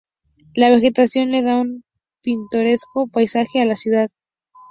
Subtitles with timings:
[0.55, 1.83] La vegetación le da un
[2.23, 4.09] pintoresco paisaje a la ciudad.